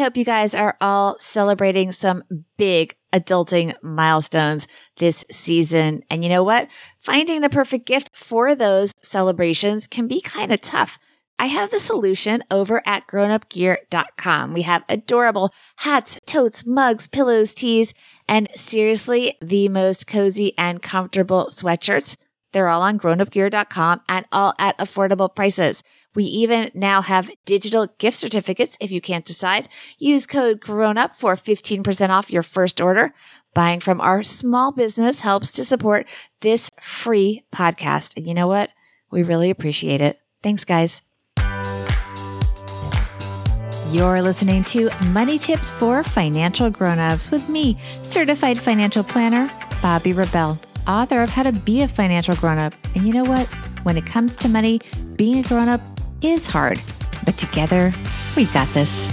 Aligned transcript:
hope 0.00 0.16
you 0.16 0.24
guys 0.24 0.54
are 0.54 0.76
all 0.80 1.16
celebrating 1.18 1.92
some 1.92 2.24
big 2.56 2.96
adulting 3.12 3.74
milestones 3.82 4.66
this 4.96 5.24
season. 5.30 6.02
And 6.10 6.22
you 6.22 6.30
know 6.30 6.42
what? 6.42 6.68
Finding 6.98 7.40
the 7.40 7.48
perfect 7.48 7.86
gift 7.86 8.10
for 8.14 8.54
those 8.54 8.92
celebrations 9.02 9.86
can 9.86 10.08
be 10.08 10.20
kind 10.20 10.52
of 10.52 10.60
tough. 10.60 10.98
I 11.38 11.46
have 11.46 11.70
the 11.70 11.80
solution 11.80 12.44
over 12.50 12.82
at 12.84 13.06
grownupgear.com. 13.06 14.52
We 14.52 14.62
have 14.62 14.84
adorable 14.90 15.54
hats, 15.76 16.18
totes, 16.26 16.66
mugs, 16.66 17.08
pillows, 17.08 17.54
tees, 17.54 17.94
and 18.28 18.48
seriously, 18.54 19.38
the 19.40 19.70
most 19.70 20.06
cozy 20.06 20.52
and 20.58 20.82
comfortable 20.82 21.48
sweatshirts. 21.50 22.16
They're 22.52 22.68
all 22.68 22.82
on 22.82 22.98
grownupgear.com 22.98 24.02
and 24.08 24.26
all 24.32 24.52
at 24.58 24.76
affordable 24.78 25.34
prices. 25.34 25.82
We 26.14 26.24
even 26.24 26.70
now 26.74 27.02
have 27.02 27.30
digital 27.44 27.86
gift 27.98 28.16
certificates 28.16 28.76
if 28.80 28.90
you 28.90 29.00
can't 29.00 29.24
decide. 29.24 29.68
Use 29.98 30.26
code 30.26 30.60
GROWNUP 30.60 31.14
for 31.14 31.36
15% 31.36 32.10
off 32.10 32.32
your 32.32 32.42
first 32.42 32.80
order. 32.80 33.14
Buying 33.54 33.80
from 33.80 34.00
our 34.00 34.24
small 34.24 34.72
business 34.72 35.20
helps 35.20 35.52
to 35.52 35.64
support 35.64 36.06
this 36.40 36.70
free 36.80 37.44
podcast. 37.54 38.16
And 38.16 38.26
you 38.26 38.34
know 38.34 38.48
what? 38.48 38.70
We 39.10 39.22
really 39.22 39.50
appreciate 39.50 40.00
it. 40.00 40.20
Thanks, 40.42 40.64
guys. 40.64 41.02
You're 43.90 44.22
listening 44.22 44.62
to 44.64 44.88
Money 45.06 45.36
Tips 45.36 45.72
for 45.72 46.04
Financial 46.04 46.70
Grownups 46.70 47.32
with 47.32 47.48
me, 47.48 47.76
certified 48.04 48.56
financial 48.56 49.02
planner, 49.02 49.46
Bobbi 49.82 50.16
Rebell, 50.16 50.60
author 50.86 51.22
of 51.22 51.30
How 51.30 51.42
to 51.42 51.50
Be 51.50 51.82
a 51.82 51.88
Financial 51.88 52.36
Grownup. 52.36 52.72
And 52.94 53.04
you 53.04 53.12
know 53.12 53.24
what? 53.24 53.48
When 53.82 53.96
it 53.96 54.06
comes 54.06 54.36
to 54.36 54.48
money, 54.48 54.80
being 55.16 55.44
a 55.44 55.48
grownup 55.48 55.80
is 56.22 56.46
hard, 56.46 56.80
but 57.24 57.36
together 57.36 57.92
we 58.36 58.46
got 58.46 58.68
this. 58.68 59.06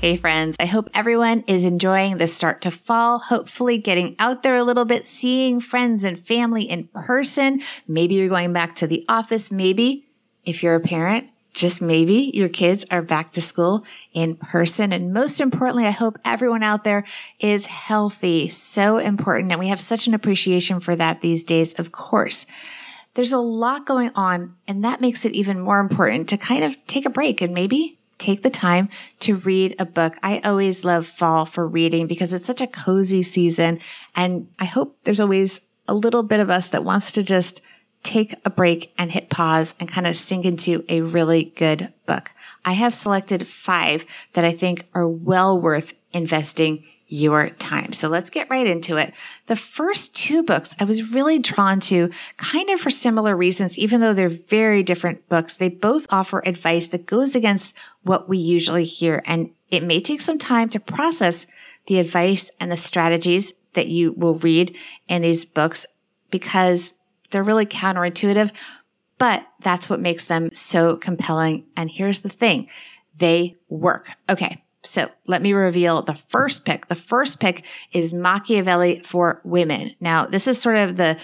Hey, 0.00 0.16
friends. 0.16 0.54
I 0.60 0.66
hope 0.66 0.88
everyone 0.94 1.42
is 1.48 1.64
enjoying 1.64 2.18
the 2.18 2.28
start 2.28 2.60
to 2.62 2.70
fall. 2.70 3.18
Hopefully, 3.18 3.78
getting 3.78 4.14
out 4.20 4.44
there 4.44 4.54
a 4.54 4.62
little 4.62 4.84
bit, 4.84 5.06
seeing 5.06 5.60
friends 5.60 6.04
and 6.04 6.24
family 6.24 6.62
in 6.62 6.88
person. 6.94 7.62
Maybe 7.88 8.14
you're 8.14 8.28
going 8.28 8.52
back 8.52 8.76
to 8.76 8.86
the 8.86 9.04
office. 9.08 9.50
Maybe 9.50 10.06
if 10.44 10.62
you're 10.62 10.76
a 10.76 10.80
parent, 10.80 11.26
just 11.58 11.82
maybe 11.82 12.30
your 12.34 12.48
kids 12.48 12.84
are 12.88 13.02
back 13.02 13.32
to 13.32 13.42
school 13.42 13.84
in 14.12 14.36
person. 14.36 14.92
And 14.92 15.12
most 15.12 15.40
importantly, 15.40 15.86
I 15.86 15.90
hope 15.90 16.16
everyone 16.24 16.62
out 16.62 16.84
there 16.84 17.04
is 17.40 17.66
healthy. 17.66 18.48
So 18.48 18.98
important. 18.98 19.50
And 19.50 19.58
we 19.58 19.66
have 19.66 19.80
such 19.80 20.06
an 20.06 20.14
appreciation 20.14 20.78
for 20.78 20.94
that 20.94 21.20
these 21.20 21.44
days, 21.44 21.74
of 21.74 21.90
course. 21.90 22.46
There's 23.14 23.32
a 23.32 23.38
lot 23.38 23.86
going 23.86 24.12
on, 24.14 24.54
and 24.68 24.84
that 24.84 25.00
makes 25.00 25.24
it 25.24 25.32
even 25.32 25.58
more 25.58 25.80
important 25.80 26.28
to 26.28 26.36
kind 26.36 26.62
of 26.62 26.76
take 26.86 27.04
a 27.04 27.10
break 27.10 27.40
and 27.42 27.52
maybe 27.52 27.98
take 28.18 28.42
the 28.42 28.50
time 28.50 28.88
to 29.20 29.36
read 29.36 29.74
a 29.80 29.84
book. 29.84 30.14
I 30.22 30.38
always 30.44 30.84
love 30.84 31.06
fall 31.06 31.44
for 31.44 31.66
reading 31.66 32.06
because 32.06 32.32
it's 32.32 32.46
such 32.46 32.60
a 32.60 32.68
cozy 32.68 33.24
season. 33.24 33.80
And 34.14 34.48
I 34.60 34.64
hope 34.64 34.96
there's 35.02 35.20
always 35.20 35.60
a 35.88 35.94
little 35.94 36.22
bit 36.22 36.38
of 36.38 36.50
us 36.50 36.68
that 36.68 36.84
wants 36.84 37.10
to 37.12 37.24
just 37.24 37.60
take 38.02 38.34
a 38.44 38.50
break 38.50 38.92
and 38.96 39.12
hit 39.12 39.30
pause 39.30 39.74
and 39.78 39.88
kind 39.88 40.06
of 40.06 40.16
sink 40.16 40.44
into 40.44 40.84
a 40.88 41.00
really 41.00 41.52
good 41.56 41.92
book. 42.06 42.32
I 42.64 42.72
have 42.72 42.94
selected 42.94 43.48
five 43.48 44.04
that 44.32 44.44
I 44.44 44.52
think 44.52 44.86
are 44.94 45.08
well 45.08 45.60
worth 45.60 45.94
investing 46.12 46.84
your 47.08 47.50
time. 47.50 47.92
So 47.94 48.08
let's 48.08 48.28
get 48.28 48.50
right 48.50 48.66
into 48.66 48.98
it. 48.98 49.14
The 49.46 49.56
first 49.56 50.14
two 50.14 50.42
books 50.42 50.74
I 50.78 50.84
was 50.84 51.10
really 51.10 51.38
drawn 51.38 51.80
to 51.80 52.10
kind 52.36 52.68
of 52.68 52.80
for 52.80 52.90
similar 52.90 53.34
reasons, 53.34 53.78
even 53.78 54.00
though 54.00 54.12
they're 54.12 54.28
very 54.28 54.82
different 54.82 55.26
books. 55.28 55.56
They 55.56 55.70
both 55.70 56.06
offer 56.10 56.42
advice 56.44 56.88
that 56.88 57.06
goes 57.06 57.34
against 57.34 57.74
what 58.02 58.28
we 58.28 58.36
usually 58.36 58.84
hear. 58.84 59.22
And 59.24 59.50
it 59.70 59.82
may 59.82 60.00
take 60.00 60.20
some 60.20 60.38
time 60.38 60.68
to 60.70 60.80
process 60.80 61.46
the 61.86 61.98
advice 61.98 62.50
and 62.60 62.70
the 62.70 62.76
strategies 62.76 63.54
that 63.72 63.88
you 63.88 64.12
will 64.12 64.34
read 64.34 64.76
in 65.08 65.22
these 65.22 65.46
books 65.46 65.86
because 66.30 66.92
they're 67.30 67.44
really 67.44 67.66
counterintuitive, 67.66 68.50
but 69.18 69.46
that's 69.60 69.90
what 69.90 70.00
makes 70.00 70.24
them 70.24 70.50
so 70.54 70.96
compelling. 70.96 71.66
And 71.76 71.90
here's 71.90 72.20
the 72.20 72.28
thing. 72.28 72.68
They 73.16 73.56
work. 73.68 74.12
Okay. 74.28 74.62
So 74.84 75.10
let 75.26 75.42
me 75.42 75.52
reveal 75.52 76.02
the 76.02 76.14
first 76.14 76.64
pick. 76.64 76.86
The 76.86 76.94
first 76.94 77.40
pick 77.40 77.64
is 77.92 78.14
Machiavelli 78.14 79.02
for 79.04 79.40
Women. 79.44 79.94
Now, 80.00 80.24
this 80.26 80.46
is 80.46 80.60
sort 80.60 80.76
of 80.76 80.96
the 80.96 81.18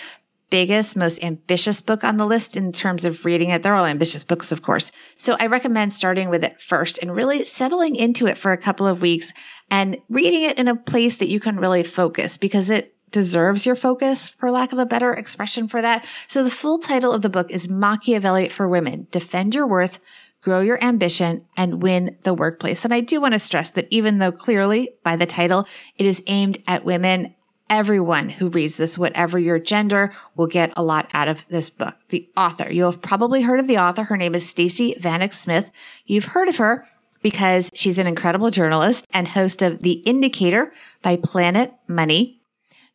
biggest, 0.51 0.97
most 0.97 1.23
ambitious 1.25 1.81
book 1.81 2.05
on 2.05 2.17
the 2.17 2.27
list 2.27 2.57
in 2.57 2.73
terms 2.73 3.05
of 3.05 3.25
reading 3.25 3.51
it. 3.51 3.63
They're 3.63 3.75
all 3.75 3.87
ambitious 3.87 4.25
books, 4.25 4.53
of 4.53 4.63
course. 4.63 4.93
So 5.17 5.37
I 5.41 5.47
recommend 5.47 5.93
starting 5.93 6.29
with 6.29 6.45
it 6.45 6.61
first 6.61 6.99
and 6.99 7.15
really 7.15 7.45
settling 7.45 7.97
into 7.97 8.27
it 8.27 8.39
for 8.39 8.53
a 8.53 8.59
couple 8.59 8.87
of 8.87 9.03
weeks 9.03 9.33
and 9.71 9.97
reading 10.09 10.43
it 10.43 10.59
in 10.59 10.69
a 10.69 10.77
place 10.77 11.17
that 11.17 11.29
you 11.29 11.41
can 11.41 11.57
really 11.57 11.83
focus 11.83 12.37
because 12.37 12.71
it 12.71 12.94
deserves 13.15 13.65
your 13.65 13.77
focus, 13.77 14.31
for 14.31 14.51
lack 14.51 14.73
of 14.73 14.79
a 14.81 14.85
better 14.85 15.15
expression 15.15 15.69
for 15.69 15.81
that. 15.81 16.05
So 16.27 16.43
the 16.43 16.51
full 16.51 16.81
title 16.81 17.13
of 17.13 17.23
the 17.23 17.31
book 17.31 17.49
is 17.49 17.69
Machiavelli 17.69 18.49
for 18.49 18.69
Women. 18.69 19.07
Defend 19.13 19.55
your 19.55 19.69
worth, 19.69 20.01
grow 20.43 20.61
your 20.61 20.83
ambition, 20.83 21.47
and 21.57 21.81
win 21.81 22.19
the 22.25 22.35
workplace. 22.35 22.85
And 22.85 22.93
I 22.93 23.01
do 23.01 23.21
want 23.21 23.33
to 23.35 23.39
stress 23.39 23.71
that 23.71 23.87
even 23.89 24.19
though 24.19 24.33
clearly 24.33 24.91
by 25.05 25.15
the 25.15 25.27
title, 25.27 25.69
it 25.97 26.07
is 26.07 26.25
aimed 26.27 26.59
at 26.67 26.85
women, 26.85 27.37
everyone 27.71 28.31
who 28.31 28.49
reads 28.49 28.79
this, 28.79 28.99
whatever 28.99 29.39
your 29.39 29.61
gender, 29.61 30.13
will 30.35 30.49
get 30.49 30.73
a 30.77 30.83
lot 30.83 31.09
out 31.15 31.29
of 31.29 31.45
this 31.49 31.71
book. 31.71 31.95
The 32.09 32.29
author, 32.37 32.71
you'll 32.73 32.91
have 32.91 33.01
probably 33.01 33.43
heard 33.43 33.61
of 33.61 33.69
the 33.69 33.79
author. 33.79 34.03
Her 34.03 34.17
name 34.17 34.35
is 34.35 34.49
Stacey 34.49 34.97
Vanek 34.97 35.33
Smith. 35.33 35.71
You've 36.05 36.25
heard 36.25 36.49
of 36.49 36.57
her 36.57 36.85
because 37.23 37.71
she's 37.75 37.99
an 37.99 38.09
incredible 38.09 38.51
journalist 38.51 39.07
and 39.13 39.29
host 39.29 39.63
of 39.63 39.83
The 39.83 39.93
Indicator 39.93 40.75
by 41.01 41.17
Planet 41.17 41.73
Money. 41.87 42.41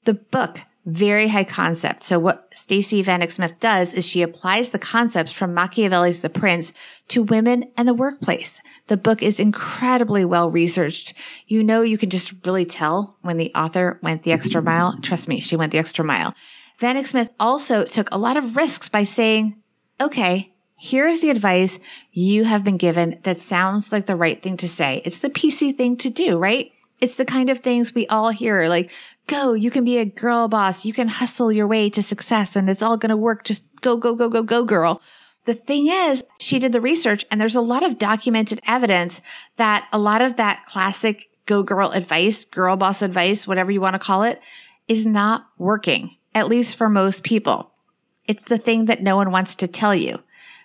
The 0.05 0.13
book, 0.13 0.61
very 0.85 1.27
high 1.27 1.43
concept. 1.43 2.03
So 2.03 2.19
what 2.19 2.49
Stacey 2.55 3.03
Vanek 3.03 3.31
Smith 3.31 3.59
does 3.59 3.93
is 3.93 4.07
she 4.07 4.21
applies 4.21 4.69
the 4.69 4.79
concepts 4.79 5.31
from 5.31 5.53
Machiavelli's 5.53 6.21
The 6.21 6.29
Prince 6.29 6.73
to 7.09 7.23
women 7.23 7.65
and 7.77 7.87
the 7.87 7.93
workplace. 7.93 8.61
The 8.87 8.97
book 8.97 9.21
is 9.21 9.39
incredibly 9.39 10.25
well 10.25 10.49
researched. 10.49 11.13
You 11.47 11.63
know, 11.63 11.81
you 11.81 11.97
can 11.97 12.09
just 12.09 12.33
really 12.45 12.65
tell 12.65 13.17
when 13.21 13.37
the 13.37 13.53
author 13.53 13.99
went 14.01 14.23
the 14.23 14.31
extra 14.31 14.61
mile. 14.61 14.97
Trust 15.01 15.27
me, 15.27 15.39
she 15.39 15.55
went 15.55 15.71
the 15.71 15.79
extra 15.79 16.03
mile. 16.05 16.33
Vanek 16.79 17.07
Smith 17.07 17.29
also 17.39 17.83
took 17.83 18.09
a 18.11 18.17
lot 18.17 18.37
of 18.37 18.55
risks 18.55 18.87
by 18.89 19.03
saying, 19.03 19.61
okay, 19.99 20.53
here's 20.77 21.19
the 21.19 21.29
advice 21.29 21.77
you 22.11 22.45
have 22.45 22.63
been 22.63 22.77
given 22.77 23.19
that 23.23 23.41
sounds 23.41 23.91
like 23.91 24.05
the 24.05 24.15
right 24.15 24.41
thing 24.41 24.55
to 24.57 24.69
say. 24.69 25.01
It's 25.03 25.19
the 25.19 25.29
PC 25.29 25.75
thing 25.75 25.97
to 25.97 26.09
do, 26.09 26.37
right? 26.37 26.71
It's 26.99 27.15
the 27.15 27.25
kind 27.25 27.49
of 27.49 27.59
things 27.59 27.93
we 27.93 28.07
all 28.07 28.29
hear, 28.29 28.67
like, 28.67 28.91
go, 29.27 29.53
you 29.53 29.71
can 29.71 29.85
be 29.85 29.97
a 29.97 30.05
girl 30.05 30.47
boss, 30.47 30.85
you 30.85 30.93
can 30.93 31.07
hustle 31.07 31.51
your 31.51 31.67
way 31.67 31.89
to 31.89 32.03
success 32.03 32.55
and 32.55 32.69
it's 32.69 32.81
all 32.81 32.97
going 32.97 33.09
to 33.09 33.17
work. 33.17 33.43
Just 33.43 33.63
go, 33.81 33.95
go, 33.95 34.15
go, 34.15 34.27
go, 34.27 34.43
go, 34.43 34.65
girl. 34.65 35.01
The 35.45 35.53
thing 35.53 35.87
is, 35.87 36.23
she 36.39 36.59
did 36.59 36.73
the 36.73 36.81
research 36.81 37.25
and 37.31 37.39
there's 37.39 37.55
a 37.55 37.61
lot 37.61 37.83
of 37.83 37.97
documented 37.97 38.59
evidence 38.67 39.21
that 39.55 39.87
a 39.93 39.99
lot 39.99 40.21
of 40.21 40.35
that 40.35 40.65
classic 40.65 41.29
go 41.45 41.63
girl 41.63 41.91
advice, 41.91 42.45
girl 42.45 42.75
boss 42.75 43.01
advice, 43.01 43.47
whatever 43.47 43.71
you 43.71 43.81
want 43.81 43.95
to 43.95 43.99
call 43.99 44.23
it, 44.23 44.39
is 44.87 45.05
not 45.05 45.47
working, 45.57 46.17
at 46.35 46.47
least 46.47 46.75
for 46.75 46.89
most 46.89 47.23
people. 47.23 47.71
It's 48.27 48.43
the 48.43 48.59
thing 48.59 48.85
that 48.85 49.01
no 49.01 49.15
one 49.15 49.31
wants 49.31 49.55
to 49.55 49.67
tell 49.67 49.95
you. 49.95 50.19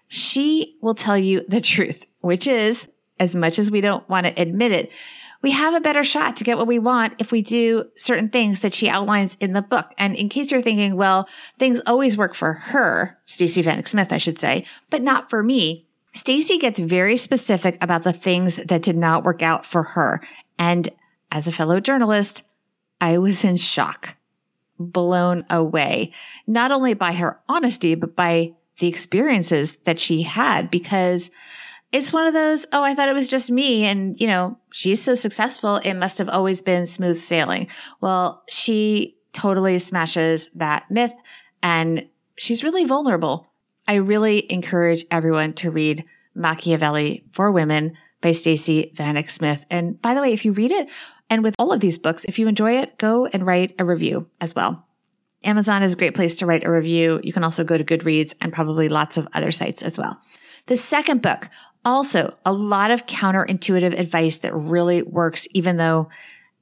She 0.09 0.77
will 0.83 0.95
tell 0.95 1.17
you 1.17 1.45
the 1.49 1.61
truth, 1.73 2.05
which 2.21 2.47
is, 2.47 2.89
as 3.19 3.35
much 3.35 3.59
as 3.59 3.71
we 3.71 3.81
don't 3.81 4.07
want 4.09 4.27
to 4.27 4.41
admit 4.41 4.73
it, 4.73 4.91
we 5.45 5.51
have 5.51 5.75
a 5.75 5.81
better 5.81 6.03
shot 6.03 6.37
to 6.37 6.45
get 6.45 6.57
what 6.57 6.67
we 6.67 6.79
want 6.79 7.13
if 7.19 7.31
we 7.31 7.43
do 7.43 7.85
certain 7.99 8.31
things 8.31 8.61
that 8.61 8.73
she 8.73 8.89
outlines 8.89 9.37
in 9.41 9.53
the 9.53 9.61
book. 9.61 9.93
And 9.99 10.17
in 10.17 10.31
case 10.31 10.51
you're 10.51 10.63
thinking, 10.63 10.97
well, 10.97 11.29
things 11.59 11.83
always 11.87 12.17
work 12.17 12.35
for 12.35 12.55
her, 12.55 13.19
Stacey 13.27 13.63
Vanek 13.63 13.87
Smith, 13.87 14.11
I 14.11 14.17
should 14.17 14.39
say, 14.39 14.65
but 14.89 15.03
not 15.03 15.29
for 15.29 15.43
me. 15.43 15.87
Stacey 16.15 16.57
gets 16.57 16.81
very 16.81 17.19
specific 17.19 17.77
about 17.83 18.05
the 18.05 18.13
things 18.15 18.57
that 18.57 18.81
did 18.81 18.97
not 18.97 19.23
work 19.23 19.43
out 19.43 19.67
for 19.67 19.83
her. 19.83 20.23
And 20.59 20.89
as 21.31 21.47
a 21.47 21.53
fellow 21.53 21.79
journalist, 21.79 22.43
I 22.99 23.19
was 23.19 23.45
in 23.45 23.59
shock, 23.59 24.17
blown 24.79 25.45
away, 25.51 26.15
not 26.47 26.73
only 26.73 26.95
by 26.95 27.13
her 27.13 27.39
honesty, 27.51 27.95
but 27.95 28.17
by 28.17 28.55
the 28.79 28.89
experiences 28.89 29.77
that 29.85 30.01
she 30.01 30.23
had 30.23 30.71
because 30.71 31.29
it's 31.95 32.13
one 32.13 32.27
of 32.27 32.35
those, 32.35 32.67
oh, 32.73 32.83
I 32.83 32.97
thought 32.97 33.09
it 33.09 33.15
was 33.15 33.29
just 33.29 33.53
me. 33.53 33.85
And, 33.85 34.21
you 34.21 34.27
know, 34.27 34.59
she's 34.73 35.01
so 35.01 35.15
successful. 35.15 35.77
It 35.77 35.95
must 35.95 36.19
have 36.19 36.29
always 36.29 36.61
been 36.61 36.87
smooth 36.87 37.21
sailing. 37.21 37.69
Well, 38.01 38.43
she 38.49 39.17
totally 39.33 39.79
smashes 39.79 40.51
that 40.57 40.91
myth 40.91 41.13
and 41.63 42.09
she's 42.37 42.65
really 42.65 42.85
vulnerable. 42.85 43.47
I 43.87 43.95
really 43.95 44.51
encourage 44.53 45.05
everyone 45.09 45.53
to 45.55 45.71
read 45.71 46.05
Machiavelli 46.35 47.27
for 47.31 47.53
Women 47.53 47.97
by 48.21 48.33
Stacey 48.33 48.93
Vanek 48.97 49.31
Smith. 49.31 49.65
And 49.71 50.03
by 50.03 50.15
the 50.15 50.21
way, 50.21 50.33
if 50.33 50.45
you 50.45 50.51
read 50.51 50.73
it 50.73 50.89
and 51.31 51.45
with 51.45 51.55
all 51.61 51.73
of 51.73 51.79
these 51.79 52.01
books, 52.01 52.25
if 52.25 52.41
you 52.41 52.49
enjoy 52.49 52.79
it, 52.79 52.99
go 52.99 53.27
and 53.27 53.47
write 53.47 53.73
a 53.79 53.85
review 53.85 54.29
as 54.41 54.53
well. 54.53 54.85
Amazon 55.45 55.85
is 55.85 55.93
a 55.93 55.97
great 55.97 56.17
place 56.17 56.35
to 56.37 56.47
write 56.47 56.65
a 56.65 56.73
review. 56.73 57.21
You 57.23 57.33
can 57.33 57.45
also 57.45 57.63
go 57.63 57.79
to 57.79 57.85
Goodreads 57.85 58.35
and 58.41 58.53
probably 58.53 58.89
lots 58.89 59.17
of 59.17 59.29
other 59.33 59.53
sites 59.53 59.81
as 59.81 59.97
well. 59.97 60.21
The 60.67 60.77
second 60.77 61.21
book, 61.21 61.51
also 61.85 62.37
a 62.45 62.53
lot 62.53 62.91
of 62.91 63.07
counterintuitive 63.07 63.99
advice 63.99 64.39
that 64.39 64.55
really 64.55 65.03
works, 65.03 65.47
even 65.53 65.77
though 65.77 66.09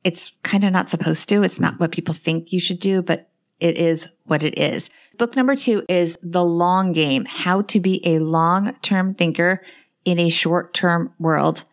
it's 0.05 0.33
kind 0.43 0.65
of 0.65 0.73
not 0.73 0.91
supposed 0.91 1.29
to. 1.29 1.43
It's 1.43 1.61
not 1.61 1.79
what 1.79 1.93
people 1.93 2.15
think 2.15 2.53
you 2.53 2.61
should 2.61 2.81
do, 2.81 3.03
but 3.03 3.29
it 3.61 3.77
is 3.77 4.09
what 4.25 4.43
it 4.43 4.59
is. 4.59 4.91
Book 5.19 5.37
number 5.37 5.55
two 5.55 5.85
is 5.89 6.19
The 6.23 6.45
Long 6.45 6.93
Game, 6.93 7.25
How 7.25 7.63
to 7.63 7.79
Be 7.79 8.05
a 8.05 8.19
Long-Term 8.19 9.15
Thinker 9.15 9.63
in 10.05 10.19
a 10.19 10.31
Short-Term 10.31 11.13
World. 11.21 11.65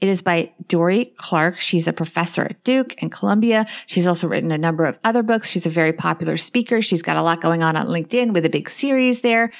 It 0.00 0.08
is 0.08 0.20
by 0.20 0.52
Dorie 0.68 1.14
Clark. 1.16 1.60
She's 1.60 1.86
a 1.86 1.92
professor 1.92 2.42
at 2.42 2.62
Duke 2.64 3.00
and 3.00 3.12
Columbia. 3.12 3.66
She's 3.86 4.06
also 4.06 4.26
written 4.28 4.50
a 4.50 4.58
number 4.58 4.84
of 4.84 4.98
other 5.04 5.22
books. 5.22 5.48
She's 5.48 5.66
a 5.66 5.70
very 5.70 5.92
popular 5.92 6.36
speaker. 6.36 6.82
She's 6.82 7.02
got 7.02 7.16
a 7.16 7.22
lot 7.22 7.40
going 7.40 7.62
on 7.62 7.76
on 7.76 7.86
LinkedIn 7.86 8.34
with 8.34 8.44
a 8.44 8.50
big 8.50 8.68
series 8.68 9.20
there. 9.20 9.52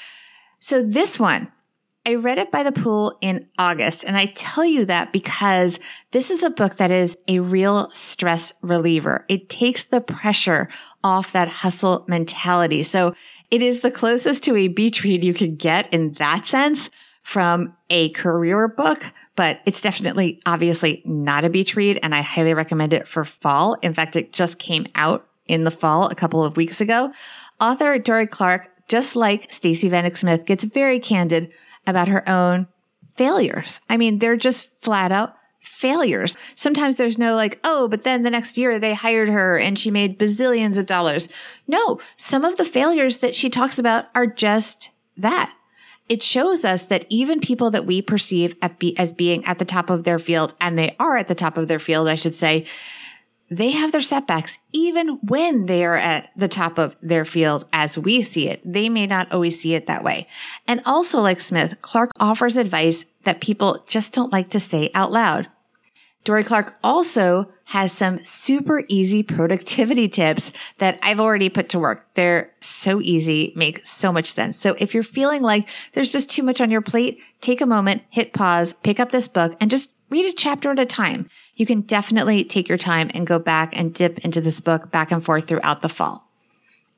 So 0.59 0.83
this 0.83 1.19
one, 1.19 1.51
I 2.07 2.15
read 2.15 2.37
it 2.37 2.51
by 2.51 2.63
the 2.63 2.71
pool 2.71 3.17
in 3.19 3.49
August. 3.59 4.05
And 4.05 4.15
I 4.15 4.27
tell 4.27 4.63
you 4.63 4.85
that 4.85 5.11
because 5.11 5.77
this 6.11 6.31
is 6.31 6.41
a 6.41 6.49
book 6.49 6.77
that 6.77 6.89
is 6.89 7.17
a 7.27 7.39
real 7.39 7.91
stress 7.91 8.53
reliever. 8.61 9.25
It 9.27 9.49
takes 9.49 9.83
the 9.83 9.99
pressure 9.99 10.69
off 11.03 11.33
that 11.33 11.49
hustle 11.49 12.05
mentality. 12.07 12.83
So 12.83 13.13
it 13.51 13.61
is 13.61 13.81
the 13.81 13.91
closest 13.91 14.45
to 14.45 14.55
a 14.55 14.69
beach 14.69 15.03
read 15.03 15.21
you 15.21 15.33
could 15.33 15.57
get 15.57 15.93
in 15.93 16.13
that 16.13 16.45
sense 16.45 16.89
from 17.23 17.75
a 17.89 18.07
career 18.11 18.69
book, 18.69 19.03
but 19.35 19.59
it's 19.65 19.81
definitely 19.81 20.41
obviously 20.45 21.01
not 21.03 21.43
a 21.43 21.49
beach 21.49 21.75
read. 21.75 21.99
And 22.01 22.15
I 22.15 22.21
highly 22.21 22.53
recommend 22.53 22.93
it 22.93 23.05
for 23.05 23.25
fall. 23.25 23.73
In 23.81 23.93
fact, 23.93 24.15
it 24.15 24.31
just 24.31 24.59
came 24.59 24.87
out 24.95 25.27
in 25.45 25.65
the 25.65 25.71
fall 25.71 26.07
a 26.07 26.15
couple 26.15 26.41
of 26.41 26.55
weeks 26.55 26.79
ago. 26.79 27.11
Author 27.59 27.99
Dorie 27.99 28.27
Clark, 28.27 28.69
just 28.87 29.17
like 29.17 29.51
Stacey 29.51 29.89
Vanek 29.89 30.15
Smith, 30.15 30.45
gets 30.45 30.63
very 30.63 31.01
candid 31.01 31.51
about 31.87 32.07
her 32.07 32.27
own 32.29 32.67
failures. 33.15 33.79
I 33.89 33.97
mean, 33.97 34.19
they're 34.19 34.37
just 34.37 34.69
flat 34.81 35.11
out 35.11 35.35
failures. 35.59 36.37
Sometimes 36.55 36.95
there's 36.95 37.17
no 37.17 37.35
like, 37.35 37.59
oh, 37.63 37.87
but 37.87 38.03
then 38.03 38.23
the 38.23 38.29
next 38.29 38.57
year 38.57 38.79
they 38.79 38.93
hired 38.93 39.29
her 39.29 39.57
and 39.57 39.77
she 39.77 39.91
made 39.91 40.19
bazillions 40.19 40.77
of 40.77 40.85
dollars. 40.85 41.27
No, 41.67 41.99
some 42.15 42.45
of 42.45 42.57
the 42.57 42.65
failures 42.65 43.17
that 43.19 43.35
she 43.35 43.49
talks 43.49 43.77
about 43.77 44.05
are 44.15 44.27
just 44.27 44.89
that. 45.17 45.53
It 46.09 46.23
shows 46.23 46.63
us 46.63 46.85
that 46.85 47.05
even 47.09 47.41
people 47.41 47.69
that 47.71 47.85
we 47.85 48.01
perceive 48.01 48.55
as 48.97 49.13
being 49.13 49.43
at 49.45 49.59
the 49.59 49.65
top 49.65 49.89
of 49.89 50.05
their 50.05 50.19
field, 50.19 50.53
and 50.61 50.77
they 50.77 50.95
are 50.99 51.17
at 51.17 51.27
the 51.27 51.35
top 51.35 51.57
of 51.57 51.67
their 51.67 51.79
field, 51.79 52.07
I 52.07 52.15
should 52.15 52.35
say, 52.35 52.65
they 53.49 53.71
have 53.71 53.91
their 53.91 54.01
setbacks 54.01 54.59
even 54.73 55.19
when 55.23 55.65
they 55.65 55.85
are 55.85 55.95
at 55.95 56.29
the 56.35 56.47
top 56.47 56.77
of 56.77 56.95
their 57.01 57.25
field 57.25 57.65
as 57.71 57.97
we 57.97 58.21
see 58.21 58.49
it. 58.49 58.61
They 58.65 58.89
may 58.89 59.07
not 59.07 59.31
always 59.31 59.59
see 59.59 59.73
it 59.73 59.87
that 59.87 60.03
way. 60.03 60.27
And 60.67 60.81
also 60.85 61.21
like 61.21 61.39
Smith, 61.39 61.77
Clark 61.81 62.11
offers 62.19 62.57
advice 62.57 63.05
that 63.23 63.41
people 63.41 63.83
just 63.87 64.13
don't 64.13 64.33
like 64.33 64.49
to 64.49 64.59
say 64.59 64.91
out 64.93 65.11
loud. 65.11 65.47
Dorie 66.27 66.43
Clark 66.43 66.75
also 66.83 67.49
has 67.63 67.93
some 67.93 68.23
super 68.25 68.83
easy 68.89 69.23
productivity 69.23 70.07
tips 70.09 70.51
that 70.77 70.99
I've 71.01 71.21
already 71.21 71.47
put 71.47 71.69
to 71.69 71.79
work. 71.79 72.05
They're 72.15 72.51
so 72.59 72.99
easy, 72.99 73.53
make 73.55 73.85
so 73.85 74.11
much 74.11 74.31
sense. 74.31 74.57
So 74.57 74.75
if 74.77 74.93
you're 74.93 75.03
feeling 75.03 75.41
like 75.41 75.69
there's 75.93 76.11
just 76.11 76.29
too 76.29 76.43
much 76.43 76.59
on 76.59 76.69
your 76.69 76.81
plate, 76.81 77.19
take 77.39 77.61
a 77.61 77.65
moment, 77.65 78.03
hit 78.09 78.33
pause, 78.33 78.73
pick 78.83 78.99
up 78.99 79.11
this 79.11 79.29
book 79.29 79.55
and 79.61 79.71
just 79.71 79.91
read 80.09 80.25
a 80.25 80.33
chapter 80.33 80.71
at 80.71 80.79
a 80.79 80.85
time. 80.85 81.29
You 81.55 81.65
can 81.65 81.81
definitely 81.81 82.43
take 82.43 82.69
your 82.69 82.77
time 82.77 83.11
and 83.13 83.27
go 83.27 83.39
back 83.39 83.77
and 83.77 83.93
dip 83.93 84.19
into 84.19 84.41
this 84.41 84.59
book 84.59 84.91
back 84.91 85.11
and 85.11 85.23
forth 85.23 85.47
throughout 85.47 85.81
the 85.81 85.89
fall. 85.89 86.29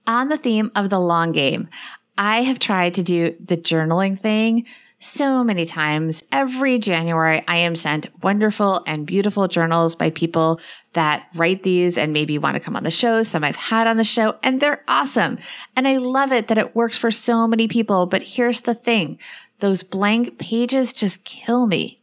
On 0.08 0.30
the 0.30 0.38
theme 0.38 0.72
of 0.76 0.90
the 0.90 1.00
long 1.00 1.32
game, 1.32 1.70
I 2.18 2.44
have 2.44 2.60
tried 2.60 2.96
to 2.96 3.04
do 3.04 3.36
the 3.44 3.58
journaling 3.58 4.20
thing 4.20 4.66
so 5.00 5.44
many 5.44 5.66
times. 5.66 6.24
Every 6.32 6.78
January, 6.78 7.44
I 7.48 7.58
am 7.58 7.76
sent 7.76 8.10
wonderful 8.22 8.84
and 8.86 9.06
beautiful 9.06 9.48
journals 9.48 9.96
by 9.96 10.10
people 10.10 10.60
that 10.94 11.28
write 11.36 11.64
these 11.64 11.98
and 11.98 12.12
maybe 12.12 12.38
want 12.38 12.56
to 12.56 12.60
come 12.60 12.76
on 12.76 12.84
the 12.84 12.92
show. 12.92 13.24
Some 13.24 13.44
I've 13.44 13.56
had 13.56 13.88
on 13.88 13.98
the 13.98 14.04
show 14.04 14.38
and 14.44 14.60
they're 14.60 14.84
awesome. 14.88 15.38
And 15.76 15.88
I 15.88 15.98
love 15.98 16.32
it 16.32 16.48
that 16.48 16.58
it 16.58 16.76
works 16.76 16.98
for 16.98 17.12
so 17.12 17.48
many 17.48 17.68
people. 17.68 18.06
But 18.06 18.24
here's 18.24 18.62
the 18.62 18.76
thing. 18.76 19.18
Those 19.60 19.84
blank 19.84 20.38
pages 20.38 20.94
just 20.94 21.24
kill 21.24 21.66
me. 21.66 21.99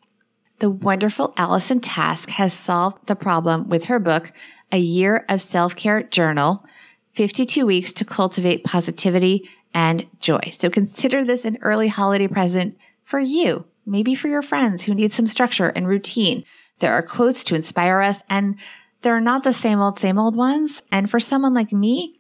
The 0.59 0.71
wonderful 0.71 1.35
Allison 1.37 1.81
Task 1.81 2.31
has 2.31 2.53
solved 2.53 3.07
the 3.07 3.17
problem 3.17 3.69
with 3.69 3.85
her 3.85 3.99
book, 3.99 4.33
A 4.73 4.79
Year 4.79 5.27
of 5.29 5.43
Self-Care 5.43 6.05
Journal, 6.05 6.65
52 7.13 7.67
weeks 7.67 7.93
to 7.93 8.05
cultivate 8.05 8.65
positivity 8.65 9.49
and 9.75 10.07
joy. 10.19 10.41
So 10.53 10.71
consider 10.71 11.25
this 11.25 11.45
an 11.45 11.59
early 11.61 11.89
holiday 11.89 12.27
present 12.27 12.79
for 13.05 13.21
you, 13.21 13.67
maybe 13.85 14.15
for 14.15 14.29
your 14.29 14.43
friends 14.43 14.85
who 14.85 14.95
need 14.95 15.13
some 15.13 15.27
structure 15.27 15.69
and 15.69 15.87
routine. 15.87 16.45
There 16.79 16.93
are 16.93 17.03
quotes 17.03 17.45
to 17.45 17.55
inspire 17.55 18.01
us 18.01 18.23
and 18.31 18.57
they're 19.03 19.21
not 19.21 19.45
the 19.45 19.53
same 19.53 19.79
old, 19.79 19.99
same 19.99 20.19
old 20.19 20.37
ones. 20.37 20.83
And 20.91 21.11
for 21.11 21.21
someone 21.21 21.53
like 21.55 21.73
me, 21.73 22.16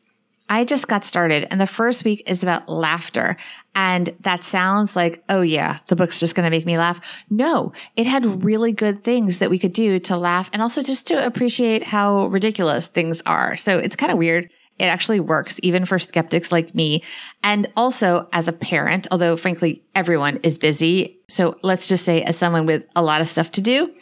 I 0.48 0.64
just 0.64 0.88
got 0.88 1.04
started 1.04 1.46
and 1.50 1.60
the 1.60 1.66
first 1.66 2.04
week 2.04 2.22
is 2.26 2.42
about 2.42 2.68
laughter. 2.68 3.36
And 3.74 4.14
that 4.20 4.44
sounds 4.44 4.94
like, 4.94 5.22
oh 5.28 5.40
yeah, 5.40 5.78
the 5.88 5.96
book's 5.96 6.20
just 6.20 6.34
going 6.34 6.44
to 6.44 6.50
make 6.50 6.66
me 6.66 6.78
laugh. 6.78 7.00
No, 7.30 7.72
it 7.96 8.06
had 8.06 8.44
really 8.44 8.72
good 8.72 9.02
things 9.04 9.38
that 9.38 9.50
we 9.50 9.58
could 9.58 9.72
do 9.72 9.98
to 10.00 10.16
laugh 10.16 10.48
and 10.52 10.62
also 10.62 10.82
just 10.82 11.06
to 11.08 11.26
appreciate 11.26 11.82
how 11.82 12.26
ridiculous 12.26 12.86
things 12.88 13.22
are. 13.26 13.56
So 13.56 13.78
it's 13.78 13.96
kind 13.96 14.12
of 14.12 14.18
weird. 14.18 14.50
It 14.78 14.84
actually 14.84 15.20
works 15.20 15.58
even 15.62 15.84
for 15.84 15.98
skeptics 15.98 16.52
like 16.52 16.74
me. 16.74 17.02
And 17.42 17.70
also 17.76 18.28
as 18.32 18.46
a 18.46 18.52
parent, 18.52 19.08
although 19.10 19.36
frankly, 19.36 19.82
everyone 19.94 20.38
is 20.42 20.58
busy. 20.58 21.18
So 21.28 21.58
let's 21.62 21.86
just 21.86 22.04
say 22.04 22.22
as 22.22 22.36
someone 22.36 22.66
with 22.66 22.84
a 22.94 23.02
lot 23.02 23.20
of 23.20 23.28
stuff 23.28 23.50
to 23.52 23.60
do, 23.60 23.92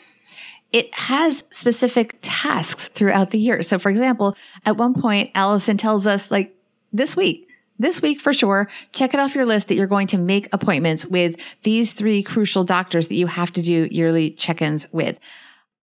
it 0.72 0.92
has 0.92 1.44
specific 1.50 2.18
tasks 2.20 2.83
throughout 2.94 3.30
the 3.30 3.38
year. 3.38 3.62
So 3.62 3.78
for 3.78 3.90
example, 3.90 4.36
at 4.64 4.76
one 4.76 4.94
point, 4.94 5.30
Allison 5.34 5.76
tells 5.76 6.06
us 6.06 6.30
like 6.30 6.54
this 6.92 7.16
week, 7.16 7.48
this 7.78 8.00
week 8.00 8.20
for 8.20 8.32
sure, 8.32 8.68
check 8.92 9.14
it 9.14 9.20
off 9.20 9.34
your 9.34 9.46
list 9.46 9.68
that 9.68 9.74
you're 9.74 9.86
going 9.86 10.06
to 10.08 10.18
make 10.18 10.48
appointments 10.52 11.04
with 11.04 11.36
these 11.64 11.92
three 11.92 12.22
crucial 12.22 12.64
doctors 12.64 13.08
that 13.08 13.16
you 13.16 13.26
have 13.26 13.52
to 13.52 13.62
do 13.62 13.88
yearly 13.90 14.30
check-ins 14.30 14.86
with. 14.92 15.18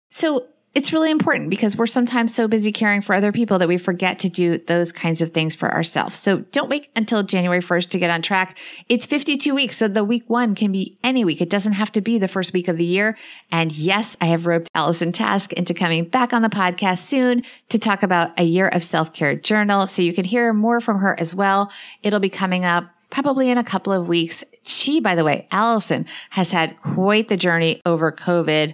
So 0.09 0.47
it's 0.73 0.93
really 0.93 1.11
important 1.11 1.49
because 1.49 1.75
we're 1.75 1.85
sometimes 1.85 2.33
so 2.33 2.47
busy 2.47 2.71
caring 2.71 3.01
for 3.01 3.13
other 3.13 3.33
people 3.33 3.59
that 3.59 3.67
we 3.67 3.77
forget 3.77 4.19
to 4.19 4.29
do 4.29 4.57
those 4.57 4.93
kinds 4.93 5.21
of 5.21 5.31
things 5.31 5.53
for 5.53 5.69
ourselves. 5.69 6.17
So 6.17 6.39
don't 6.51 6.69
wait 6.69 6.87
until 6.95 7.23
January 7.23 7.59
1st 7.59 7.89
to 7.89 7.99
get 7.99 8.09
on 8.09 8.21
track. 8.21 8.57
It's 8.87 9.05
52 9.05 9.53
weeks. 9.53 9.75
So 9.75 9.89
the 9.89 10.03
week 10.03 10.29
one 10.29 10.55
can 10.55 10.71
be 10.71 10.97
any 11.03 11.25
week. 11.25 11.41
It 11.41 11.49
doesn't 11.49 11.73
have 11.73 11.91
to 11.93 12.01
be 12.01 12.17
the 12.19 12.29
first 12.29 12.53
week 12.53 12.69
of 12.69 12.77
the 12.77 12.85
year. 12.85 13.17
And 13.51 13.71
yes, 13.73 14.15
I 14.21 14.27
have 14.27 14.45
roped 14.45 14.69
Allison 14.73 15.11
Task 15.11 15.51
into 15.53 15.73
coming 15.73 16.05
back 16.05 16.31
on 16.31 16.41
the 16.41 16.49
podcast 16.49 16.99
soon 16.99 17.43
to 17.67 17.77
talk 17.77 18.01
about 18.01 18.39
a 18.39 18.43
year 18.43 18.69
of 18.69 18.81
self-care 18.81 19.35
journal. 19.35 19.87
So 19.87 20.01
you 20.01 20.13
can 20.13 20.23
hear 20.23 20.53
more 20.53 20.79
from 20.79 20.99
her 20.99 21.19
as 21.19 21.35
well. 21.35 21.69
It'll 22.01 22.21
be 22.21 22.29
coming 22.29 22.63
up 22.63 22.85
probably 23.09 23.49
in 23.49 23.57
a 23.57 23.63
couple 23.63 23.91
of 23.91 24.07
weeks. 24.07 24.41
She, 24.63 25.01
by 25.01 25.15
the 25.15 25.25
way, 25.25 25.47
Allison 25.51 26.05
has 26.29 26.51
had 26.51 26.79
quite 26.79 27.27
the 27.27 27.35
journey 27.35 27.81
over 27.85 28.11
COVID 28.11 28.73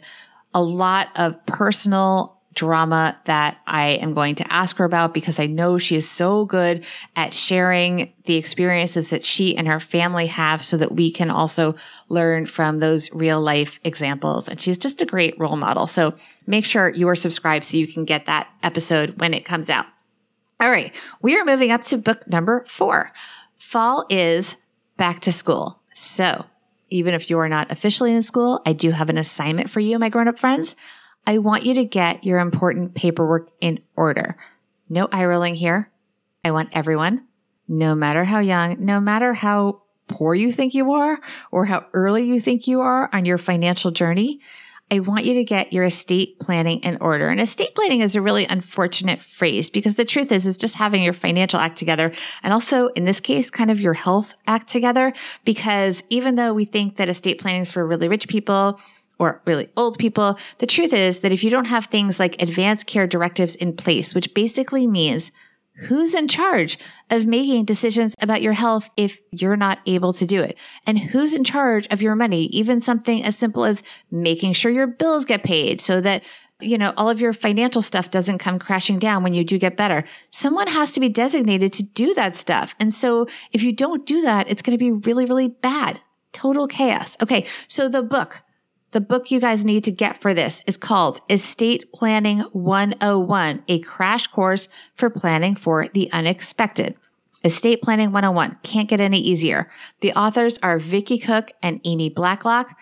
a 0.57 0.61
lot 0.61 1.09
of 1.15 1.45
personal 1.45 2.41
drama 2.55 3.15
that 3.25 3.59
I 3.67 3.89
am 3.89 4.15
going 4.15 4.33
to 4.35 4.51
ask 4.51 4.77
her 4.77 4.85
about 4.85 5.13
because 5.13 5.37
I 5.37 5.45
know 5.45 5.77
she 5.77 5.95
is 5.95 6.09
so 6.09 6.45
good 6.45 6.83
at 7.15 7.31
sharing 7.31 8.11
the 8.25 8.37
experiences 8.37 9.11
that 9.11 9.23
she 9.23 9.55
and 9.55 9.67
her 9.67 9.79
family 9.79 10.25
have 10.25 10.65
so 10.65 10.75
that 10.77 10.95
we 10.95 11.11
can 11.11 11.29
also 11.29 11.75
learn 12.09 12.47
from 12.47 12.79
those 12.79 13.11
real 13.13 13.39
life 13.39 13.79
examples. 13.83 14.49
And 14.49 14.59
she's 14.59 14.79
just 14.79 14.99
a 14.99 15.05
great 15.05 15.37
role 15.39 15.57
model. 15.57 15.85
So 15.85 16.15
make 16.47 16.65
sure 16.65 16.89
you 16.89 17.07
are 17.07 17.15
subscribed 17.15 17.63
so 17.63 17.77
you 17.77 17.85
can 17.85 18.03
get 18.03 18.25
that 18.25 18.47
episode 18.63 19.19
when 19.19 19.35
it 19.35 19.45
comes 19.45 19.69
out. 19.69 19.85
All 20.59 20.71
right. 20.71 20.91
We 21.21 21.37
are 21.37 21.45
moving 21.45 21.69
up 21.69 21.83
to 21.83 21.99
book 21.99 22.27
number 22.27 22.65
four. 22.65 23.11
Fall 23.57 24.07
is 24.09 24.55
back 24.97 25.19
to 25.19 25.31
school. 25.31 25.79
So 25.93 26.45
even 26.89 27.13
if 27.13 27.29
you 27.29 27.39
are 27.39 27.49
not 27.49 27.71
officially 27.71 28.13
in 28.13 28.23
school, 28.23 28.61
I 28.65 28.73
do 28.73 28.91
have 28.91 29.09
an 29.09 29.17
assignment 29.17 29.69
for 29.69 29.79
you, 29.79 29.99
my 29.99 30.09
grown 30.09 30.27
up 30.27 30.39
friends. 30.39 30.75
I 31.25 31.39
want 31.39 31.65
you 31.65 31.73
to 31.75 31.83
get 31.83 32.23
your 32.23 32.39
important 32.39 32.95
paperwork 32.95 33.49
in 33.59 33.81
order. 33.95 34.37
No 34.89 35.07
eye 35.11 35.25
rolling 35.25 35.55
here. 35.55 35.91
I 36.43 36.51
want 36.51 36.69
everyone, 36.71 37.25
no 37.67 37.95
matter 37.95 38.23
how 38.23 38.39
young, 38.39 38.85
no 38.85 39.01
matter 39.01 39.33
how 39.33 39.81
poor 40.07 40.33
you 40.33 40.51
think 40.53 40.73
you 40.73 40.93
are 40.93 41.19
or 41.51 41.65
how 41.65 41.85
early 41.93 42.23
you 42.23 42.39
think 42.39 42.67
you 42.67 42.79
are 42.79 43.09
on 43.13 43.25
your 43.25 43.37
financial 43.37 43.91
journey, 43.91 44.39
I 44.89 44.99
want 44.99 45.25
you 45.25 45.33
to 45.35 45.43
get 45.43 45.73
your 45.73 45.83
estate 45.83 46.39
planning 46.39 46.79
in 46.79 46.97
order. 47.01 47.29
And 47.29 47.41
estate 47.41 47.75
planning 47.75 48.01
is 48.01 48.15
a 48.15 48.21
really 48.21 48.45
unfortunate 48.45 49.21
phrase 49.21 49.69
because 49.69 49.95
the 49.95 50.05
truth 50.05 50.31
is, 50.31 50.45
is 50.45 50.57
just 50.57 50.75
having 50.75 51.03
your 51.03 51.13
financial 51.13 51.59
act 51.59 51.77
together. 51.77 52.13
And 52.41 52.53
also 52.53 52.87
in 52.89 53.03
this 53.03 53.19
case, 53.19 53.49
kind 53.49 53.69
of 53.69 53.81
your 53.81 53.93
health 53.93 54.33
act 54.47 54.69
together. 54.69 55.13
Because 55.43 56.03
even 56.09 56.35
though 56.35 56.53
we 56.53 56.63
think 56.63 56.95
that 56.95 57.09
estate 57.09 57.39
planning 57.39 57.63
is 57.63 57.71
for 57.71 57.85
really 57.85 58.07
rich 58.07 58.27
people, 58.27 58.79
or 59.19 59.41
really 59.45 59.67
old 59.75 59.97
people. 59.97 60.37
The 60.59 60.67
truth 60.67 60.93
is 60.93 61.21
that 61.21 61.31
if 61.31 61.43
you 61.43 61.49
don't 61.49 61.65
have 61.65 61.85
things 61.85 62.19
like 62.19 62.39
advanced 62.39 62.85
care 62.85 63.07
directives 63.07 63.55
in 63.55 63.75
place, 63.75 64.13
which 64.13 64.33
basically 64.35 64.85
means 64.85 65.31
who's 65.77 66.13
in 66.13 66.27
charge 66.27 66.77
of 67.09 67.25
making 67.25 67.65
decisions 67.65 68.15
about 68.19 68.41
your 68.41 68.53
health 68.53 68.89
if 68.97 69.19
you're 69.31 69.57
not 69.57 69.79
able 69.85 70.13
to 70.13 70.25
do 70.25 70.41
it? 70.41 70.57
And 70.85 70.97
who's 70.97 71.33
in 71.33 71.43
charge 71.43 71.87
of 71.87 72.01
your 72.01 72.15
money? 72.15 72.45
Even 72.45 72.81
something 72.81 73.23
as 73.23 73.37
simple 73.37 73.65
as 73.65 73.83
making 74.11 74.53
sure 74.53 74.71
your 74.71 74.87
bills 74.87 75.25
get 75.25 75.43
paid 75.43 75.79
so 75.81 76.01
that 76.01 76.23
you 76.59 76.77
know, 76.77 76.93
all 76.97 77.09
of 77.09 77.21
your 77.21 77.33
financial 77.33 77.81
stuff 77.81 78.09
doesn't 78.09 78.39
come 78.39 78.57
crashing 78.57 78.97
down 78.97 79.21
when 79.21 79.33
you 79.33 79.43
do 79.43 79.59
get 79.59 79.77
better. 79.77 80.03
Someone 80.31 80.67
has 80.67 80.91
to 80.93 80.99
be 80.99 81.09
designated 81.09 81.71
to 81.73 81.83
do 81.83 82.13
that 82.15 82.35
stuff. 82.35 82.75
And 82.79 82.93
so 82.93 83.27
if 83.51 83.61
you 83.61 83.71
don't 83.71 84.05
do 84.05 84.21
that, 84.21 84.49
it's 84.49 84.63
going 84.63 84.77
to 84.77 84.83
be 84.83 84.91
really, 84.91 85.25
really 85.25 85.49
bad. 85.49 86.01
Total 86.33 86.67
chaos. 86.67 87.15
Okay. 87.21 87.45
So 87.67 87.87
the 87.87 88.01
book, 88.01 88.41
the 88.97 89.01
book 89.01 89.29
you 89.29 89.39
guys 89.39 89.63
need 89.63 89.83
to 89.83 89.91
get 89.91 90.19
for 90.19 90.33
this 90.33 90.63
is 90.65 90.75
called 90.75 91.21
Estate 91.29 91.93
Planning 91.93 92.39
101, 92.39 93.63
a 93.67 93.79
crash 93.81 94.25
course 94.25 94.67
for 94.95 95.11
planning 95.11 95.53
for 95.53 95.87
the 95.89 96.11
unexpected. 96.11 96.95
Estate 97.43 97.83
Planning 97.83 98.11
101 98.11 98.57
can't 98.63 98.89
get 98.89 98.99
any 98.99 99.19
easier. 99.19 99.69
The 100.01 100.13
authors 100.13 100.57
are 100.63 100.79
Vicki 100.79 101.19
Cook 101.19 101.51
and 101.61 101.79
Amy 101.83 102.09
Blacklock. 102.09 102.75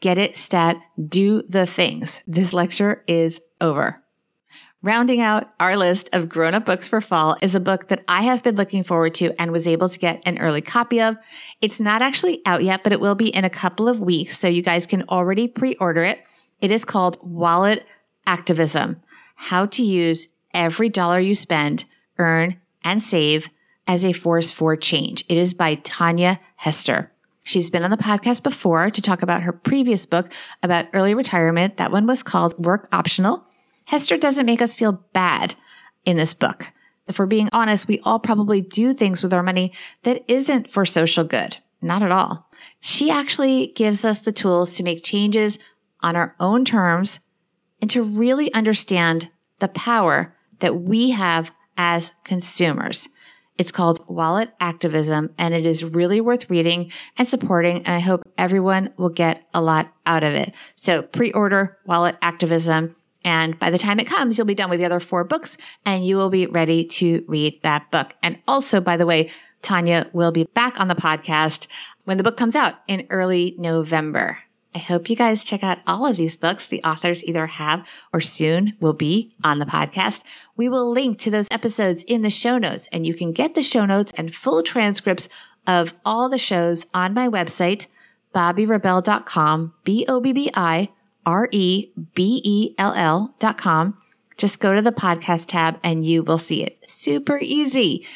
Get 0.00 0.16
it, 0.16 0.38
stat, 0.38 0.78
do 1.06 1.42
the 1.46 1.66
things. 1.66 2.22
This 2.26 2.54
lecture 2.54 3.04
is 3.06 3.38
over. 3.60 4.02
Rounding 4.80 5.20
out 5.20 5.52
our 5.58 5.76
list 5.76 6.08
of 6.12 6.28
grown 6.28 6.54
up 6.54 6.64
books 6.64 6.86
for 6.86 7.00
fall 7.00 7.36
is 7.42 7.56
a 7.56 7.60
book 7.60 7.88
that 7.88 8.04
I 8.06 8.22
have 8.22 8.44
been 8.44 8.54
looking 8.54 8.84
forward 8.84 9.12
to 9.16 9.32
and 9.36 9.50
was 9.50 9.66
able 9.66 9.88
to 9.88 9.98
get 9.98 10.22
an 10.24 10.38
early 10.38 10.60
copy 10.60 11.00
of. 11.00 11.16
It's 11.60 11.80
not 11.80 12.00
actually 12.00 12.42
out 12.46 12.62
yet, 12.62 12.84
but 12.84 12.92
it 12.92 13.00
will 13.00 13.16
be 13.16 13.26
in 13.26 13.44
a 13.44 13.50
couple 13.50 13.88
of 13.88 13.98
weeks. 13.98 14.38
So 14.38 14.46
you 14.46 14.62
guys 14.62 14.86
can 14.86 15.02
already 15.08 15.48
pre-order 15.48 16.04
it. 16.04 16.20
It 16.60 16.70
is 16.70 16.84
called 16.84 17.18
Wallet 17.20 17.84
Activism, 18.24 19.02
how 19.34 19.66
to 19.66 19.82
use 19.82 20.28
every 20.54 20.88
dollar 20.88 21.18
you 21.18 21.34
spend, 21.34 21.84
earn 22.18 22.60
and 22.84 23.02
save 23.02 23.50
as 23.88 24.04
a 24.04 24.12
force 24.12 24.52
for 24.52 24.76
change. 24.76 25.24
It 25.28 25.38
is 25.38 25.54
by 25.54 25.74
Tanja 25.74 26.38
Hester. 26.54 27.10
She's 27.42 27.68
been 27.68 27.82
on 27.82 27.90
the 27.90 27.96
podcast 27.96 28.44
before 28.44 28.90
to 28.90 29.02
talk 29.02 29.22
about 29.22 29.42
her 29.42 29.52
previous 29.52 30.06
book 30.06 30.32
about 30.62 30.86
early 30.92 31.14
retirement. 31.14 31.78
That 31.78 31.90
one 31.90 32.06
was 32.06 32.22
called 32.22 32.64
Work 32.64 32.86
Optional. 32.92 33.47
Hester 33.88 34.18
doesn't 34.18 34.44
make 34.44 34.60
us 34.60 34.74
feel 34.74 35.02
bad 35.14 35.54
in 36.04 36.18
this 36.18 36.34
book. 36.34 36.72
If 37.06 37.18
we're 37.18 37.24
being 37.24 37.48
honest, 37.54 37.88
we 37.88 38.00
all 38.00 38.18
probably 38.18 38.60
do 38.60 38.92
things 38.92 39.22
with 39.22 39.32
our 39.32 39.42
money 39.42 39.72
that 40.02 40.22
isn't 40.28 40.68
for 40.68 40.84
social 40.84 41.24
good. 41.24 41.56
Not 41.80 42.02
at 42.02 42.10
all. 42.10 42.50
She 42.80 43.10
actually 43.10 43.68
gives 43.68 44.04
us 44.04 44.18
the 44.18 44.30
tools 44.30 44.74
to 44.74 44.82
make 44.82 45.02
changes 45.02 45.58
on 46.02 46.16
our 46.16 46.36
own 46.38 46.66
terms 46.66 47.20
and 47.80 47.90
to 47.90 48.02
really 48.02 48.52
understand 48.52 49.30
the 49.58 49.68
power 49.68 50.36
that 50.58 50.82
we 50.82 51.12
have 51.12 51.50
as 51.78 52.12
consumers. 52.24 53.08
It's 53.56 53.72
called 53.72 54.04
Wallet 54.06 54.50
Activism 54.60 55.34
and 55.38 55.54
it 55.54 55.64
is 55.64 55.82
really 55.82 56.20
worth 56.20 56.50
reading 56.50 56.92
and 57.16 57.26
supporting. 57.26 57.78
And 57.78 57.94
I 57.94 58.00
hope 58.00 58.20
everyone 58.36 58.92
will 58.98 59.08
get 59.08 59.48
a 59.54 59.62
lot 59.62 59.90
out 60.04 60.24
of 60.24 60.34
it. 60.34 60.52
So 60.76 61.00
pre-order 61.00 61.78
Wallet 61.86 62.18
Activism. 62.20 62.94
And 63.28 63.58
by 63.58 63.68
the 63.68 63.76
time 63.76 64.00
it 64.00 64.06
comes, 64.06 64.38
you'll 64.38 64.46
be 64.46 64.54
done 64.54 64.70
with 64.70 64.78
the 64.78 64.86
other 64.86 65.00
four 65.00 65.22
books 65.22 65.58
and 65.84 66.06
you 66.06 66.16
will 66.16 66.30
be 66.30 66.46
ready 66.46 66.86
to 66.86 67.22
read 67.28 67.60
that 67.62 67.90
book. 67.90 68.14
And 68.22 68.38
also, 68.48 68.80
by 68.80 68.96
the 68.96 69.04
way, 69.04 69.28
Tanja 69.62 70.10
will 70.14 70.32
be 70.32 70.44
back 70.44 70.80
on 70.80 70.88
the 70.88 70.94
podcast 70.94 71.66
when 72.04 72.16
the 72.16 72.22
book 72.22 72.38
comes 72.38 72.56
out 72.56 72.76
in 72.88 73.06
early 73.10 73.54
November. 73.58 74.38
I 74.74 74.78
hope 74.78 75.10
you 75.10 75.16
guys 75.16 75.44
check 75.44 75.62
out 75.62 75.76
all 75.86 76.06
of 76.06 76.16
these 76.16 76.36
books 76.36 76.68
the 76.68 76.82
authors 76.82 77.22
either 77.22 77.46
have 77.46 77.86
or 78.14 78.22
soon 78.22 78.72
will 78.80 78.94
be 78.94 79.34
on 79.44 79.58
the 79.58 79.66
podcast. 79.66 80.22
We 80.56 80.70
will 80.70 80.90
link 80.90 81.18
to 81.18 81.30
those 81.30 81.48
episodes 81.50 82.04
in 82.04 82.22
the 82.22 82.30
show 82.30 82.56
notes 82.56 82.88
and 82.92 83.04
you 83.04 83.12
can 83.12 83.32
get 83.32 83.54
the 83.54 83.62
show 83.62 83.84
notes 83.84 84.10
and 84.16 84.34
full 84.34 84.62
transcripts 84.62 85.28
of 85.66 85.92
all 86.02 86.30
the 86.30 86.38
shows 86.38 86.86
on 86.94 87.12
my 87.12 87.28
website, 87.28 87.88
bobbirebell.com, 91.28 91.48
B-O-B-B-I 91.50 92.78
R-E-B-E-L-L 92.78 93.34
dot 93.38 93.58
com. 93.58 93.98
Just 94.36 94.60
go 94.60 94.72
to 94.72 94.82
the 94.82 94.92
podcast 94.92 95.46
tab 95.46 95.78
and 95.82 96.04
you 96.04 96.22
will 96.22 96.38
see 96.38 96.62
it. 96.62 96.78
Super 96.86 97.38
easy. 97.38 98.06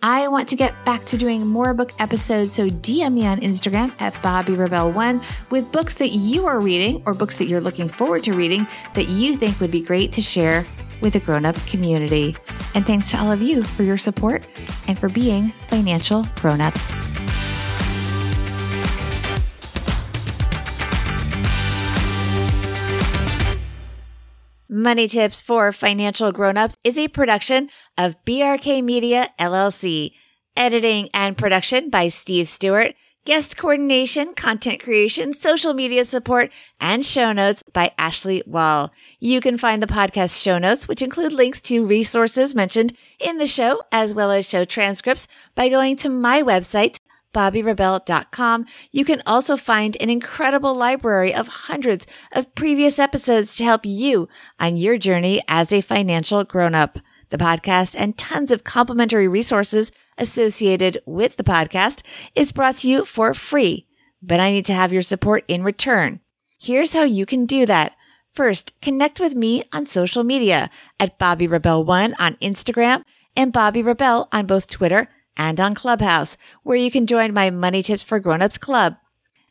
I 0.00 0.28
want 0.28 0.48
to 0.50 0.56
get 0.56 0.84
back 0.84 1.04
to 1.06 1.16
doing 1.16 1.44
more 1.44 1.74
book 1.74 1.90
episodes, 1.98 2.52
so 2.52 2.68
DM 2.68 3.14
me 3.14 3.26
on 3.26 3.40
Instagram 3.40 3.92
at 4.00 4.14
Bobbi 4.14 4.56
Rebell1 4.56 5.50
with 5.50 5.72
books 5.72 5.94
that 5.94 6.10
you 6.10 6.46
are 6.46 6.60
reading 6.60 7.02
or 7.04 7.14
books 7.14 7.36
that 7.38 7.46
you're 7.46 7.60
looking 7.60 7.88
forward 7.88 8.22
to 8.24 8.32
reading 8.32 8.66
that 8.94 9.08
you 9.08 9.36
think 9.36 9.58
would 9.60 9.72
be 9.72 9.80
great 9.80 10.12
to 10.12 10.22
share 10.22 10.64
with 11.00 11.14
the 11.14 11.20
grown 11.20 11.44
up 11.44 11.56
community. 11.66 12.36
And 12.76 12.86
thanks 12.86 13.10
to 13.10 13.18
all 13.18 13.32
of 13.32 13.42
you 13.42 13.62
for 13.62 13.82
your 13.82 13.98
support 13.98 14.46
and 14.86 14.96
for 14.96 15.08
being 15.08 15.48
financial 15.68 16.24
grown 16.36 16.60
ups. 16.60 17.17
Money 24.78 25.08
Tips 25.08 25.40
for 25.40 25.72
Financial 25.72 26.30
Grown-ups 26.30 26.76
is 26.84 26.96
a 26.96 27.08
production 27.08 27.68
of 27.96 28.14
BRK 28.24 28.80
Media 28.84 29.28
LLC. 29.36 30.12
Editing 30.56 31.08
and 31.12 31.36
production 31.36 31.90
by 31.90 32.06
Steve 32.06 32.46
Stewart. 32.46 32.94
Guest 33.24 33.56
coordination, 33.56 34.34
content 34.34 34.80
creation, 34.80 35.32
social 35.32 35.74
media 35.74 36.04
support, 36.04 36.52
and 36.80 37.04
show 37.04 37.32
notes 37.32 37.64
by 37.72 37.90
Ashley 37.98 38.40
Wall. 38.46 38.92
You 39.18 39.40
can 39.40 39.58
find 39.58 39.82
the 39.82 39.88
podcast 39.88 40.40
show 40.40 40.58
notes, 40.58 40.86
which 40.86 41.02
include 41.02 41.32
links 41.32 41.60
to 41.62 41.84
resources 41.84 42.54
mentioned 42.54 42.96
in 43.18 43.38
the 43.38 43.48
show, 43.48 43.82
as 43.90 44.14
well 44.14 44.30
as 44.30 44.48
show 44.48 44.64
transcripts 44.64 45.26
by 45.56 45.68
going 45.68 45.96
to 45.96 46.08
my 46.08 46.40
website, 46.40 47.00
bobbirebell.com. 47.34 48.66
You 48.90 49.04
can 49.04 49.22
also 49.26 49.56
find 49.56 49.96
an 50.00 50.10
incredible 50.10 50.74
library 50.74 51.34
of 51.34 51.48
hundreds 51.48 52.06
of 52.32 52.54
previous 52.54 52.98
episodes 52.98 53.56
to 53.56 53.64
help 53.64 53.82
you 53.84 54.28
on 54.58 54.76
your 54.76 54.98
journey 54.98 55.42
as 55.48 55.72
a 55.72 55.80
financial 55.80 56.44
grown 56.44 56.74
up. 56.74 56.98
The 57.30 57.38
podcast 57.38 57.94
and 57.98 58.16
tons 58.16 58.50
of 58.50 58.64
complimentary 58.64 59.28
resources 59.28 59.92
associated 60.16 61.02
with 61.04 61.36
the 61.36 61.44
podcast 61.44 62.02
is 62.34 62.52
brought 62.52 62.76
to 62.76 62.90
you 62.90 63.04
for 63.04 63.34
free, 63.34 63.86
but 64.22 64.40
I 64.40 64.50
need 64.50 64.64
to 64.66 64.74
have 64.74 64.92
your 64.92 65.02
support 65.02 65.44
in 65.46 65.62
return. 65.62 66.20
Here's 66.58 66.94
how 66.94 67.04
you 67.04 67.26
can 67.26 67.44
do 67.44 67.66
that. 67.66 67.92
First, 68.34 68.72
connect 68.80 69.20
with 69.20 69.34
me 69.34 69.64
on 69.72 69.84
social 69.84 70.24
media 70.24 70.70
at 70.98 71.18
Bobbi 71.18 71.48
Rebell1 71.48 72.14
on 72.18 72.36
Instagram 72.36 73.04
and 73.36 73.52
Bobbi 73.52 73.84
Rebell 73.84 74.28
on 74.32 74.46
both 74.46 74.68
Twitter 74.68 75.08
and 75.38 75.60
on 75.60 75.74
Clubhouse, 75.74 76.36
where 76.64 76.76
you 76.76 76.90
can 76.90 77.06
join 77.06 77.32
my 77.32 77.48
Money 77.48 77.82
Tips 77.82 78.02
for 78.02 78.20
Grownups 78.20 78.58
Club. 78.58 78.96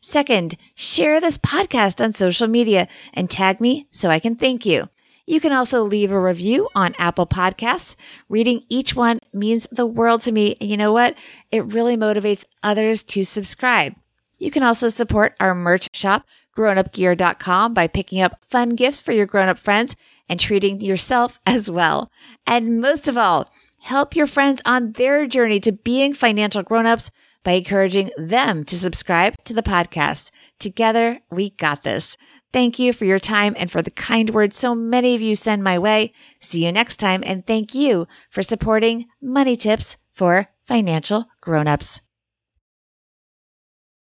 Second, 0.01 0.57
share 0.75 1.19
this 1.19 1.37
podcast 1.37 2.03
on 2.03 2.13
social 2.13 2.47
media 2.47 2.87
and 3.13 3.29
tag 3.29 3.59
me 3.59 3.87
so 3.91 4.09
I 4.09 4.19
can 4.19 4.35
thank 4.35 4.65
you. 4.65 4.89
You 5.25 5.41
can 5.41 5.51
also 5.51 5.81
leave 5.83 6.11
a 6.11 6.19
review 6.19 6.69
on 6.73 6.95
Apple 6.97 7.27
Podcasts. 7.27 7.95
Reading 8.29 8.63
each 8.69 8.95
one 8.95 9.19
means 9.33 9.67
the 9.71 9.85
world 9.85 10.21
to 10.21 10.31
me. 10.31 10.55
And 10.61 10.69
you 10.69 10.77
know 10.77 10.93
what? 10.93 11.15
It 11.51 11.65
really 11.65 11.97
motivates 11.97 12.45
others 12.63 13.03
to 13.05 13.25
subscribe. 13.25 13.95
You 14.37 14.51
can 14.51 14.63
also 14.63 14.87
support 14.87 15.35
our 15.39 15.53
merch 15.53 15.89
shop, 15.93 16.25
grownupgear.com, 16.55 17.73
by 17.73 17.87
picking 17.87 18.21
up 18.21 18.45
fun 18.45 18.69
gifts 18.75 19.01
for 19.01 19.11
your 19.11 19.25
grown 19.25 19.49
up 19.49 19.57
friends 19.57 19.95
and 20.29 20.39
treating 20.39 20.79
yourself 20.79 21.41
as 21.45 21.69
well. 21.69 22.09
And 22.45 22.79
most 22.79 23.07
of 23.07 23.17
all, 23.17 23.51
help 23.79 24.15
your 24.15 24.27
friends 24.27 24.61
on 24.65 24.93
their 24.93 25.27
journey 25.27 25.59
to 25.61 25.71
being 25.71 26.13
financial 26.13 26.63
grown-ups 26.63 27.11
by 27.43 27.53
encouraging 27.53 28.11
them 28.17 28.63
to 28.65 28.75
subscribe 28.75 29.35
to 29.45 29.53
the 29.53 29.63
podcast. 29.63 30.31
Together, 30.59 31.19
we 31.31 31.51
got 31.51 31.83
this. 31.83 32.17
Thank 32.53 32.79
you 32.79 32.93
for 32.93 33.05
your 33.05 33.19
time 33.19 33.55
and 33.57 33.69
for 33.69 33.81
the 33.81 33.91
kind 33.91 34.29
words 34.31 34.57
so 34.57 34.73
many 34.73 35.15
of 35.15 35.21
you 35.21 35.35
send 35.35 35.63
my 35.63 35.77
way. 35.77 36.13
See 36.39 36.65
you 36.65 36.71
next 36.71 36.97
time 36.97 37.23
and 37.25 37.45
thank 37.45 37.75
you 37.75 38.07
for 38.29 38.41
supporting 38.41 39.05
Money 39.21 39.57
Tips 39.57 39.97
for 40.11 40.47
Financial 40.65 41.25
Grown-ups. 41.41 42.01